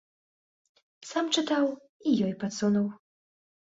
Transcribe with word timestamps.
Сам 1.11 1.31
чытаў 1.37 1.65
і 2.07 2.19
ёй 2.33 2.37
падсунуў. 2.45 2.87